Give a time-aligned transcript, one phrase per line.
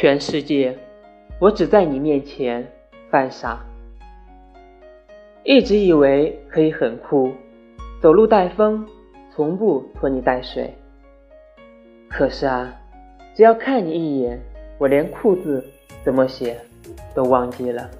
[0.00, 0.78] 全世界
[1.40, 2.64] 我只在你面前
[3.10, 3.58] 犯傻。
[5.42, 7.32] 一直以为可以很酷
[8.00, 8.86] 走路带风
[9.34, 10.72] 从不拖泥带水。
[12.08, 12.72] 可是啊
[13.34, 14.40] 只要看你一眼
[14.78, 15.64] 我连裤子
[16.04, 16.56] 怎么写
[17.12, 17.90] 都忘记了。